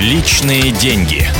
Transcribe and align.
Личные 0.00 0.72
деньги. 0.72 1.30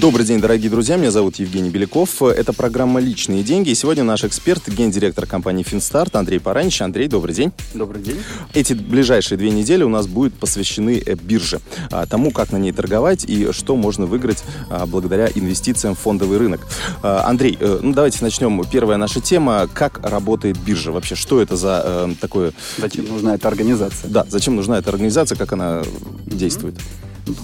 Добрый 0.00 0.26
день, 0.26 0.40
дорогие 0.40 0.70
друзья. 0.70 0.96
Меня 0.96 1.10
зовут 1.10 1.36
Евгений 1.36 1.70
Беляков. 1.70 2.20
Это 2.20 2.52
программа 2.52 3.00
«Личные 3.00 3.42
деньги». 3.42 3.70
И 3.70 3.74
сегодня 3.74 4.04
наш 4.04 4.24
эксперт, 4.24 4.68
гендиректор 4.68 5.26
компании 5.26 5.62
«Финстарт» 5.62 6.16
Андрей 6.16 6.38
Паранич. 6.38 6.82
Андрей, 6.82 7.08
добрый 7.08 7.34
день. 7.34 7.50
Добрый 7.72 8.02
день. 8.02 8.18
Эти 8.52 8.74
ближайшие 8.74 9.38
две 9.38 9.50
недели 9.50 9.84
у 9.84 9.88
нас 9.88 10.06
будут 10.06 10.34
посвящены 10.34 11.02
э, 11.04 11.14
бирже, 11.14 11.60
а, 11.90 12.04
тому, 12.04 12.30
как 12.30 12.52
на 12.52 12.58
ней 12.58 12.72
торговать 12.72 13.24
и 13.24 13.52
что 13.52 13.74
можно 13.74 14.04
выиграть 14.04 14.44
а, 14.68 14.84
благодаря 14.84 15.28
инвестициям 15.34 15.94
в 15.94 15.98
фондовый 15.98 16.36
рынок. 16.36 16.60
А, 17.02 17.24
Андрей, 17.26 17.56
э, 17.58 17.78
ну 17.82 17.94
давайте 17.94 18.18
начнем. 18.22 18.62
Первая 18.70 18.98
наша 18.98 19.22
тема. 19.22 19.66
Как 19.72 20.00
работает 20.06 20.58
биржа 20.58 20.92
вообще? 20.92 21.14
Что 21.14 21.40
это 21.40 21.56
за 21.56 21.82
э, 21.84 22.14
такое... 22.20 22.52
Зачем 22.76 23.06
нужна 23.06 23.34
эта 23.34 23.48
организация? 23.48 24.10
Да, 24.10 24.26
зачем 24.28 24.56
нужна 24.56 24.78
эта 24.78 24.90
организация, 24.90 25.36
как 25.36 25.54
она 25.54 25.82
действует? 26.26 26.74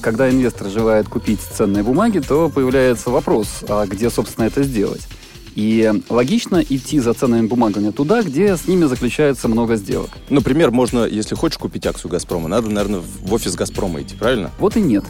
Когда 0.01 0.31
инвестор 0.31 0.69
желает 0.69 1.09
купить 1.09 1.41
ценные 1.41 1.83
бумаги, 1.83 2.21
то 2.21 2.49
появляется 2.49 3.11
вопрос, 3.11 3.65
а 3.69 3.87
где, 3.87 4.11
собственно, 4.11 4.45
это 4.45 4.63
сделать? 4.63 5.07
И 5.55 5.93
логично 6.09 6.63
идти 6.67 6.99
за 7.01 7.13
ценными 7.15 7.47
бумагами 7.47 7.91
туда, 7.91 8.23
где 8.23 8.57
с 8.57 8.67
ними 8.67 8.87
заключается 8.87 9.49
много 9.49 9.77
сделок. 9.77 10.11
Например, 10.31 10.71
можно, 10.71 11.05
если 11.05 11.35
хочешь 11.35 11.59
купить 11.59 11.87
акцию 11.87 12.11
«Газпрома», 12.11 12.49
надо, 12.49 12.71
наверное, 12.71 13.01
в 13.01 13.33
офис 13.33 13.55
«Газпрома» 13.55 14.03
идти, 14.03 14.15
правильно? 14.15 14.51
Вот 14.59 14.77
и 14.77 14.81
нет. 14.81 15.05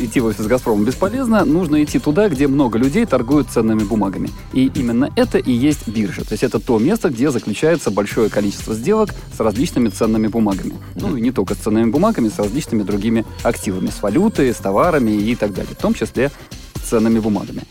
Идти 0.00 0.20
в 0.20 0.26
офис 0.26 0.46
«Газпрома» 0.46 0.84
бесполезно. 0.84 1.44
Нужно 1.44 1.82
идти 1.82 1.98
туда, 1.98 2.28
где 2.28 2.46
много 2.46 2.78
людей 2.78 3.06
торгуют 3.06 3.48
ценными 3.50 3.84
бумагами. 3.84 4.30
И 4.52 4.70
именно 4.74 5.10
это 5.16 5.38
и 5.38 5.52
есть 5.52 5.88
биржа. 5.88 6.24
То 6.24 6.32
есть 6.32 6.42
это 6.42 6.60
то 6.60 6.78
место, 6.78 7.10
где 7.10 7.30
заключается 7.30 7.90
большое 7.90 8.28
количество 8.28 8.74
сделок 8.74 9.14
с 9.36 9.40
различными 9.40 9.88
ценными 9.88 10.26
бумагами. 10.26 10.74
Ну 10.94 11.16
и 11.16 11.20
не 11.20 11.30
только 11.30 11.54
с 11.54 11.58
ценными 11.58 11.90
бумагами, 11.90 12.28
с 12.28 12.38
различными 12.38 12.82
другими 12.82 13.24
активами, 13.42 13.88
с 13.88 14.02
валютой, 14.02 14.52
с 14.52 14.56
товарами 14.56 15.12
и 15.12 15.34
так 15.34 15.54
далее. 15.54 15.74
В 15.74 15.82
том 15.82 15.94
числе 15.94 16.30
ценными 16.84 17.18
бумагами. 17.18 17.62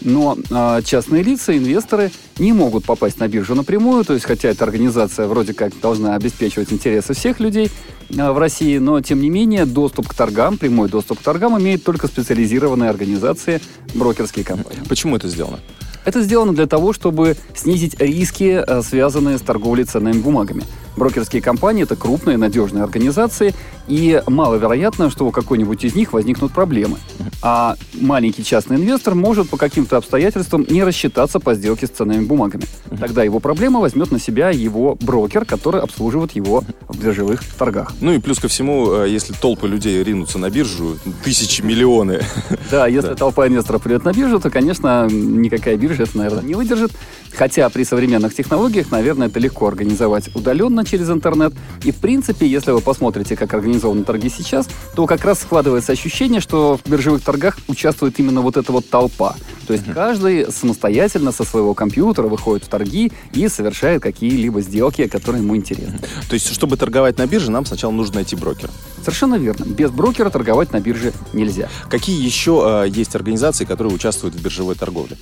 Но 0.00 0.36
э, 0.50 0.82
частные 0.84 1.22
лица, 1.22 1.56
инвесторы 1.56 2.10
не 2.38 2.52
могут 2.52 2.84
попасть 2.84 3.18
на 3.20 3.28
биржу 3.28 3.54
напрямую, 3.54 4.04
то 4.04 4.14
есть 4.14 4.24
хотя 4.24 4.48
эта 4.48 4.64
организация 4.64 5.26
вроде 5.26 5.54
как 5.54 5.78
должна 5.80 6.14
обеспечивать 6.14 6.72
интересы 6.72 7.14
всех 7.14 7.40
людей 7.40 7.70
э, 8.10 8.30
в 8.30 8.38
России, 8.38 8.78
но 8.78 9.00
тем 9.00 9.20
не 9.20 9.30
менее 9.30 9.66
доступ 9.66 10.08
к 10.08 10.14
торгам, 10.14 10.58
прямой 10.58 10.88
доступ 10.88 11.18
к 11.18 11.22
торгам 11.22 11.60
имеют 11.60 11.84
только 11.84 12.06
специализированные 12.06 12.90
организации, 12.90 13.60
брокерские 13.94 14.44
компании. 14.44 14.82
Почему 14.88 15.16
это 15.16 15.28
сделано? 15.28 15.58
Это 16.04 16.22
сделано 16.22 16.54
для 16.54 16.66
того, 16.66 16.92
чтобы 16.92 17.36
снизить 17.54 18.00
риски, 18.00 18.64
э, 18.66 18.82
связанные 18.82 19.38
с 19.38 19.42
торговлей 19.42 19.84
ценными 19.84 20.20
бумагами. 20.20 20.64
Брокерские 20.98 21.40
компании– 21.40 21.82
это 21.84 21.96
крупные, 21.96 22.36
надежные 22.36 22.84
организации, 22.84 23.54
и 23.86 24.22
маловероятно, 24.26 25.10
что 25.10 25.26
у 25.26 25.30
какой-нибудь 25.30 25.84
из 25.84 25.94
них 25.94 26.12
возникнут 26.12 26.52
проблемы. 26.52 26.98
А 27.42 27.76
маленький 27.94 28.44
частный 28.44 28.76
инвестор 28.76 29.14
может 29.14 29.48
по 29.48 29.56
каким-то 29.56 29.96
обстоятельствам 29.96 30.66
не 30.68 30.84
рассчитаться 30.84 31.40
по 31.40 31.54
сделке 31.54 31.86
с 31.86 31.90
ценными 31.90 32.24
бумагами. 32.24 32.64
Тогда 33.00 33.22
его 33.22 33.40
проблема 33.40 33.80
возьмет 33.80 34.10
на 34.10 34.20
себя 34.20 34.50
его 34.50 34.96
брокер, 35.00 35.44
который 35.44 35.80
обслуживает 35.80 36.32
его 36.32 36.64
в 36.88 37.02
биржевых 37.02 37.42
торгах. 37.56 37.92
Ну 38.00 38.12
и 38.12 38.18
плюс 38.18 38.38
ко 38.38 38.48
всему, 38.48 38.92
э, 38.92 39.08
если 39.08 39.32
толпы 39.32 39.68
людей 39.68 40.02
ринутся 40.02 40.38
на 40.38 40.50
биржу, 40.50 40.98
тысячи, 41.24 41.62
миллионы. 41.62 42.20
Да, 42.70 42.86
если 42.86 43.14
толпа 43.14 43.46
инвесторов 43.46 43.82
придет 43.82 44.04
на 44.04 44.12
биржу, 44.12 44.40
то, 44.40 44.50
конечно, 44.50 45.06
никакая 45.08 45.76
биржа 45.76 46.02
это, 46.02 46.18
наверное, 46.18 46.42
не 46.42 46.54
выдержит. 46.54 46.92
Хотя 47.34 47.68
при 47.70 47.84
современных 47.84 48.34
технологиях, 48.34 48.90
наверное, 48.90 49.28
это 49.28 49.38
легко 49.38 49.68
организовать 49.68 50.34
удаленно 50.34 50.84
через 50.88 51.10
интернет. 51.10 51.52
И, 51.84 51.92
в 51.92 51.96
принципе, 51.96 52.46
если 52.46 52.72
вы 52.72 52.80
посмотрите, 52.80 53.36
как 53.36 53.54
организованы 53.54 54.04
торги 54.04 54.28
сейчас, 54.28 54.68
то 54.94 55.06
как 55.06 55.24
раз 55.24 55.40
складывается 55.40 55.92
ощущение, 55.92 56.40
что 56.40 56.78
в 56.82 56.88
биржевых 56.88 57.22
торгах 57.22 57.58
участвует 57.68 58.18
именно 58.18 58.40
вот 58.40 58.56
эта 58.56 58.72
вот 58.72 58.88
толпа. 58.88 59.36
То 59.66 59.74
есть 59.74 59.84
каждый 59.92 60.50
самостоятельно 60.50 61.30
со 61.30 61.44
своего 61.44 61.74
компьютера 61.74 62.26
выходит 62.26 62.64
в 62.64 62.68
торги 62.68 63.12
и 63.34 63.48
совершает 63.48 64.02
какие-либо 64.02 64.62
сделки, 64.62 65.06
которые 65.06 65.42
ему 65.42 65.56
интересны. 65.56 65.98
То 66.28 66.34
есть, 66.34 66.52
чтобы 66.52 66.76
торговать 66.76 67.18
на 67.18 67.26
бирже, 67.26 67.50
нам 67.50 67.66
сначала 67.66 67.92
нужно 67.92 68.16
найти 68.16 68.34
брокера. 68.34 68.72
Совершенно 69.00 69.34
верно. 69.34 69.64
Без 69.64 69.90
брокера 69.90 70.30
торговать 70.30 70.72
на 70.72 70.80
бирже 70.80 71.12
нельзя. 71.32 71.68
Какие 71.90 72.24
еще 72.24 72.84
э, 72.86 72.88
есть 72.88 73.14
организации, 73.14 73.64
которые 73.64 73.94
участвуют 73.94 74.34
в 74.34 74.42
биржевой 74.42 74.74
торговле? 74.74 75.18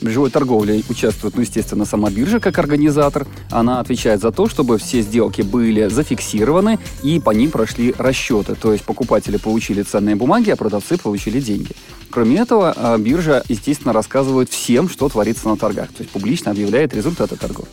Биржевой 0.00 0.30
торговле 0.30 0.82
участвует, 0.88 1.34
ну, 1.36 1.42
естественно, 1.42 1.84
сама 1.84 2.10
биржа 2.10 2.40
как 2.40 2.58
организатор. 2.58 3.26
Она 3.50 3.80
отвечает 3.80 4.20
за 4.20 4.32
то, 4.32 4.48
чтобы 4.48 4.78
все 4.78 5.02
сделки 5.02 5.42
были 5.42 5.88
зафиксированы 5.88 6.78
и 7.02 7.20
по 7.20 7.30
ним 7.30 7.50
прошли 7.50 7.94
расчеты. 7.98 8.54
То 8.54 8.72
есть 8.72 8.84
покупатели 8.84 9.36
получили 9.36 9.82
ценные 9.82 10.16
бумаги, 10.16 10.50
а 10.50 10.56
продавцы 10.56 10.96
получили 10.96 11.40
деньги. 11.40 11.72
Кроме 12.10 12.38
этого, 12.38 12.74
а, 12.76 12.98
биржа, 12.98 13.44
естественно, 13.48 13.92
рассказывает 13.92 14.50
всем, 14.50 14.88
что 14.88 15.08
творится 15.08 15.48
на 15.48 15.56
торгах. 15.56 15.88
То 15.88 16.00
есть 16.02 16.10
публично 16.10 16.50
объявляет 16.50 16.94
результаты 16.94 17.36
торгов. 17.36 17.68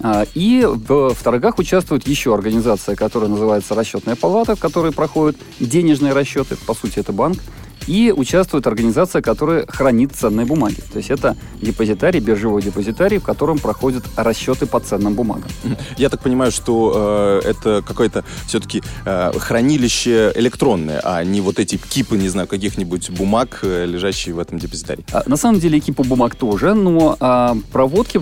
А, 0.00 0.24
И 0.34 0.64
в, 0.64 1.14
в 1.14 1.22
торгах 1.22 1.58
участвует 1.58 2.06
еще 2.08 2.34
организация, 2.34 2.96
которая 2.96 3.28
называется 3.28 3.74
расчетная 3.74 4.16
палата, 4.16 4.56
в 4.56 4.60
которой 4.60 4.92
проходят 4.92 5.36
денежные 5.60 6.12
расчеты. 6.14 6.56
По 6.66 6.74
сути, 6.74 6.98
это 6.98 7.12
банк. 7.12 7.38
И 7.86 8.12
участвует 8.16 8.66
организация, 8.66 9.22
которая 9.22 9.66
хранит 9.66 10.12
ценные 10.14 10.46
бумаги. 10.46 10.80
То 10.92 10.98
есть 10.98 11.10
это 11.10 11.36
депозитарий, 11.60 12.20
биржевой 12.20 12.62
депозитарий, 12.62 13.18
в 13.18 13.22
котором 13.22 13.58
проходят 13.58 14.04
расчеты 14.16 14.66
по 14.66 14.80
ценным 14.80 15.14
бумагам. 15.14 15.50
Я 15.96 16.08
так 16.08 16.22
понимаю, 16.22 16.50
что 16.50 17.40
э, 17.42 17.48
это 17.48 17.82
какое-то 17.86 18.24
все-таки 18.46 18.82
э, 19.04 19.32
хранилище 19.38 20.32
электронное, 20.34 21.00
а 21.02 21.22
не 21.24 21.40
вот 21.40 21.58
эти 21.58 21.76
кипы, 21.76 22.16
не 22.16 22.28
знаю, 22.28 22.48
каких-нибудь 22.48 23.10
бумаг, 23.10 23.60
э, 23.62 23.86
лежащие 23.86 24.34
в 24.34 24.38
этом 24.38 24.58
депозитарии. 24.58 25.04
А, 25.12 25.22
на 25.26 25.36
самом 25.36 25.60
деле 25.60 25.78
экипы 25.78 26.02
бумаг 26.02 26.34
тоже, 26.34 26.74
но 26.74 27.16
а, 27.20 27.56
проводки 27.72 28.20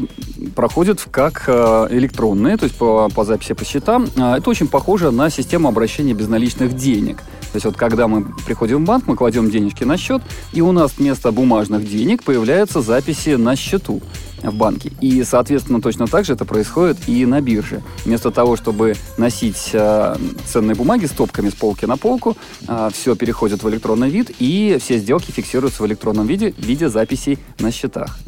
проходят 0.54 1.06
как 1.10 1.44
а, 1.48 1.88
электронные, 1.91 2.56
то 2.56 2.64
есть 2.64 2.76
по, 2.76 3.08
по 3.08 3.25
записи 3.25 3.54
по 3.54 3.64
счетам. 3.64 4.08
А, 4.16 4.38
это 4.38 4.50
очень 4.50 4.69
похоже 4.69 5.10
на 5.10 5.31
систему 5.31 5.69
обращения 5.69 6.14
безналичных 6.14 6.76
денег. 6.76 7.19
То 7.54 7.59
есть 7.59 7.66
вот 7.66 7.76
когда 7.76 8.09
мы 8.09 8.25
приходим 8.47 8.82
в 8.82 8.84
банк, 8.84 9.04
мы 9.06 9.15
кладем 9.15 9.48
денежки 9.48 9.84
на 9.84 9.97
счет, 9.97 10.20
и 10.53 10.60
у 10.60 10.72
нас 10.72 10.94
вместо 10.98 11.31
бумажных 11.31 11.88
денег 11.88 12.25
появляются 12.25 12.82
записи 12.82 13.37
на 13.37 13.54
счету 13.54 14.03
в 14.50 14.55
банке. 14.55 14.93
И, 15.00 15.22
соответственно, 15.25 15.81
точно 15.81 16.06
так 16.06 16.25
же 16.25 16.32
это 16.34 16.44
происходит 16.44 16.97
и 17.06 17.27
на 17.27 17.41
бирже. 17.41 17.82
Вместо 18.05 18.31
того, 18.31 18.56
чтобы 18.56 18.94
носить 19.16 19.71
э, 19.72 20.16
ценные 20.47 20.75
бумаги 20.75 21.06
стопками 21.06 21.50
с 21.50 21.55
полки 21.55 21.87
на 21.87 21.97
полку, 21.97 22.37
э, 22.66 22.91
все 22.93 23.15
переходит 23.16 23.62
в 23.62 23.69
электронный 23.69 24.10
вид, 24.10 24.31
и 24.38 24.78
все 24.81 24.99
сделки 24.99 25.31
фиксируются 25.31 25.82
в 25.82 25.87
электронном 25.87 26.27
виде 26.27 26.53
в 26.53 26.62
виде 26.65 26.88
записей 26.88 27.38
на 27.59 27.71
счетах. 27.71 28.19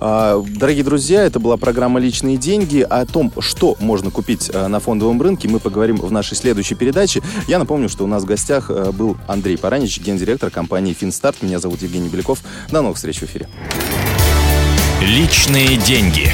А, 0.00 0.42
Дорогие 0.48 0.84
друзья, 0.84 1.22
это 1.22 1.40
была 1.40 1.56
программа 1.56 2.00
«Личные 2.00 2.36
деньги». 2.36 2.80
О 2.80 3.04
том, 3.06 3.32
что 3.40 3.76
можно 3.80 4.10
купить 4.10 4.50
э, 4.52 4.66
на 4.68 4.80
фондовом 4.80 5.20
рынке, 5.20 5.48
мы 5.48 5.58
поговорим 5.58 5.96
в 5.96 6.12
нашей 6.12 6.36
следующей 6.36 6.74
передаче. 6.74 7.22
Я 7.48 7.58
напомню, 7.58 7.88
что 7.88 8.04
у 8.04 8.06
нас 8.06 8.22
в 8.22 8.26
гостях 8.26 8.70
э, 8.70 8.92
был 8.92 9.16
Андрей 9.26 9.56
Паранич, 9.56 10.00
гендиректор 10.00 10.50
компании 10.50 10.92
«Финстарт». 10.92 11.42
Меня 11.42 11.58
зовут 11.58 11.82
Евгений 11.82 12.08
Беляков. 12.08 12.40
До 12.70 12.82
новых 12.82 12.96
встреч 12.96 13.18
в 13.18 13.24
эфире. 13.24 13.48
Личные 15.04 15.76
деньги. 15.78 16.32